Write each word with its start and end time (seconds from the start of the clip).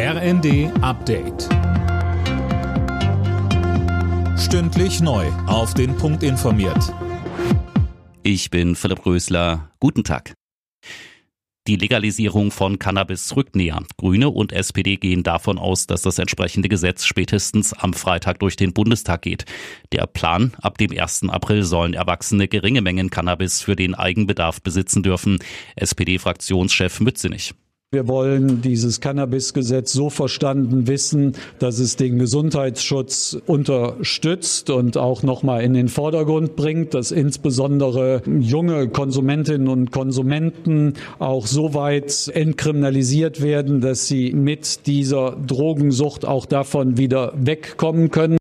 RND 0.00 0.70
Update. 0.80 1.48
Stündlich 4.38 5.00
neu. 5.00 5.26
Auf 5.48 5.74
den 5.74 5.96
Punkt 5.96 6.22
informiert. 6.22 6.94
Ich 8.22 8.48
bin 8.50 8.76
Philipp 8.76 9.04
Rösler. 9.04 9.72
Guten 9.80 10.04
Tag. 10.04 10.34
Die 11.66 11.74
Legalisierung 11.74 12.52
von 12.52 12.78
Cannabis 12.78 13.34
rückt 13.34 13.56
näher. 13.56 13.82
Grüne 13.96 14.30
und 14.30 14.52
SPD 14.52 14.98
gehen 14.98 15.24
davon 15.24 15.58
aus, 15.58 15.88
dass 15.88 16.02
das 16.02 16.20
entsprechende 16.20 16.68
Gesetz 16.68 17.04
spätestens 17.04 17.72
am 17.72 17.92
Freitag 17.92 18.38
durch 18.38 18.54
den 18.54 18.72
Bundestag 18.72 19.22
geht. 19.22 19.46
Der 19.90 20.06
Plan, 20.06 20.52
ab 20.62 20.78
dem 20.78 20.96
1. 20.96 21.24
April 21.28 21.64
sollen 21.64 21.94
Erwachsene 21.94 22.46
geringe 22.46 22.82
Mengen 22.82 23.10
Cannabis 23.10 23.62
für 23.62 23.74
den 23.74 23.96
Eigenbedarf 23.96 24.62
besitzen 24.62 25.02
dürfen. 25.02 25.40
SPD-Fraktionschef 25.74 27.00
Mützenich. 27.00 27.52
Wir 27.90 28.06
wollen 28.06 28.60
dieses 28.60 29.00
Cannabis-Gesetz 29.00 29.94
so 29.94 30.10
verstanden 30.10 30.86
wissen, 30.88 31.32
dass 31.58 31.78
es 31.78 31.96
den 31.96 32.18
Gesundheitsschutz 32.18 33.38
unterstützt 33.46 34.68
und 34.68 34.98
auch 34.98 35.22
nochmal 35.22 35.62
in 35.62 35.72
den 35.72 35.88
Vordergrund 35.88 36.54
bringt, 36.54 36.92
dass 36.92 37.12
insbesondere 37.12 38.20
junge 38.26 38.90
Konsumentinnen 38.90 39.68
und 39.68 39.90
Konsumenten 39.90 40.96
auch 41.18 41.46
so 41.46 41.72
weit 41.72 42.30
entkriminalisiert 42.34 43.40
werden, 43.40 43.80
dass 43.80 44.06
sie 44.06 44.34
mit 44.34 44.86
dieser 44.86 45.30
Drogensucht 45.30 46.26
auch 46.26 46.44
davon 46.44 46.98
wieder 46.98 47.32
wegkommen 47.38 48.10
können. 48.10 48.36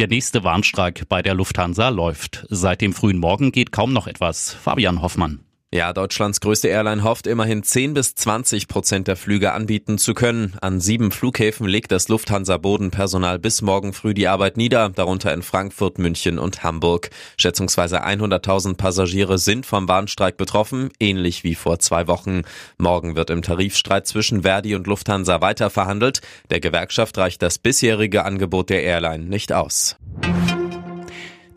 Der 0.00 0.08
nächste 0.08 0.42
Warnstreik 0.42 1.08
bei 1.08 1.22
der 1.22 1.34
Lufthansa 1.34 1.90
läuft. 1.90 2.44
Seit 2.50 2.80
dem 2.80 2.92
frühen 2.92 3.18
Morgen 3.18 3.52
geht 3.52 3.70
kaum 3.70 3.92
noch 3.92 4.08
etwas. 4.08 4.52
Fabian 4.52 5.00
Hoffmann. 5.00 5.38
Ja, 5.70 5.92
Deutschlands 5.92 6.40
größte 6.40 6.68
Airline 6.68 7.04
hofft 7.04 7.26
immerhin 7.26 7.62
10 7.62 7.92
bis 7.92 8.14
20 8.14 8.68
Prozent 8.68 9.06
der 9.06 9.16
Flüge 9.16 9.52
anbieten 9.52 9.98
zu 9.98 10.14
können. 10.14 10.56
An 10.62 10.80
sieben 10.80 11.10
Flughäfen 11.10 11.66
legt 11.66 11.92
das 11.92 12.08
Lufthansa-Bodenpersonal 12.08 13.38
bis 13.38 13.60
morgen 13.60 13.92
früh 13.92 14.14
die 14.14 14.28
Arbeit 14.28 14.56
nieder, 14.56 14.88
darunter 14.88 15.34
in 15.34 15.42
Frankfurt, 15.42 15.98
München 15.98 16.38
und 16.38 16.62
Hamburg. 16.62 17.10
Schätzungsweise 17.36 18.02
100.000 18.02 18.78
Passagiere 18.78 19.36
sind 19.36 19.66
vom 19.66 19.84
Bahnstreik 19.84 20.38
betroffen, 20.38 20.88
ähnlich 21.00 21.44
wie 21.44 21.54
vor 21.54 21.78
zwei 21.80 22.06
Wochen. 22.06 22.44
Morgen 22.78 23.14
wird 23.14 23.28
im 23.28 23.42
Tarifstreit 23.42 24.06
zwischen 24.06 24.44
Verdi 24.44 24.74
und 24.74 24.86
Lufthansa 24.86 25.42
weiter 25.42 25.68
verhandelt. 25.68 26.22
Der 26.48 26.60
Gewerkschaft 26.60 27.18
reicht 27.18 27.42
das 27.42 27.58
bisherige 27.58 28.24
Angebot 28.24 28.70
der 28.70 28.84
Airline 28.84 29.24
nicht 29.24 29.52
aus. 29.52 29.98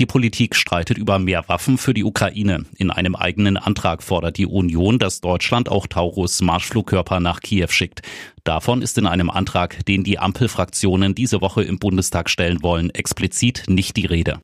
Die 0.00 0.06
Politik 0.06 0.56
streitet 0.56 0.96
über 0.96 1.18
mehr 1.18 1.46
Waffen 1.50 1.76
für 1.76 1.92
die 1.92 2.04
Ukraine. 2.04 2.64
In 2.78 2.90
einem 2.90 3.14
eigenen 3.14 3.58
Antrag 3.58 4.02
fordert 4.02 4.38
die 4.38 4.46
Union, 4.46 4.98
dass 4.98 5.20
Deutschland 5.20 5.68
auch 5.68 5.86
Taurus 5.86 6.40
Marschflugkörper 6.40 7.20
nach 7.20 7.40
Kiew 7.40 7.68
schickt. 7.68 8.00
Davon 8.42 8.80
ist 8.80 8.96
in 8.96 9.06
einem 9.06 9.28
Antrag, 9.28 9.84
den 9.84 10.02
die 10.02 10.18
Ampelfraktionen 10.18 11.14
diese 11.14 11.42
Woche 11.42 11.64
im 11.64 11.78
Bundestag 11.78 12.30
stellen 12.30 12.62
wollen, 12.62 12.88
explizit 12.88 13.64
nicht 13.68 13.98
die 13.98 14.06
Rede. 14.06 14.40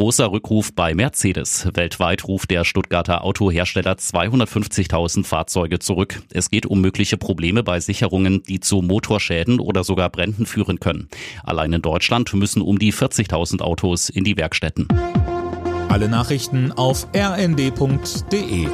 Großer 0.00 0.32
Rückruf 0.32 0.72
bei 0.72 0.94
Mercedes. 0.94 1.68
Weltweit 1.74 2.26
ruft 2.26 2.50
der 2.50 2.64
Stuttgarter 2.64 3.22
Autohersteller 3.22 3.92
250.000 3.92 5.26
Fahrzeuge 5.26 5.78
zurück. 5.78 6.22
Es 6.32 6.48
geht 6.48 6.64
um 6.64 6.80
mögliche 6.80 7.18
Probleme 7.18 7.62
bei 7.62 7.80
Sicherungen, 7.80 8.42
die 8.42 8.60
zu 8.60 8.80
Motorschäden 8.80 9.60
oder 9.60 9.84
sogar 9.84 10.08
Bränden 10.08 10.46
führen 10.46 10.80
können. 10.80 11.10
Allein 11.44 11.74
in 11.74 11.82
Deutschland 11.82 12.32
müssen 12.32 12.62
um 12.62 12.78
die 12.78 12.94
40.000 12.94 13.60
Autos 13.60 14.08
in 14.08 14.24
die 14.24 14.38
Werkstätten. 14.38 14.88
Alle 15.90 16.08
Nachrichten 16.08 16.72
auf 16.72 17.06
rnd.de 17.14 18.68